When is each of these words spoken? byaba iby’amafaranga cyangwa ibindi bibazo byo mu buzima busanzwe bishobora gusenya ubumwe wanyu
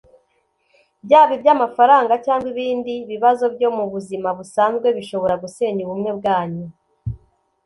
byaba 1.05 1.31
iby’amafaranga 1.37 2.13
cyangwa 2.25 2.47
ibindi 2.53 2.93
bibazo 3.09 3.45
byo 3.55 3.69
mu 3.77 3.85
buzima 3.93 4.29
busanzwe 4.37 4.87
bishobora 4.97 5.35
gusenya 5.43 5.81
ubumwe 5.83 6.09
wanyu 6.25 6.67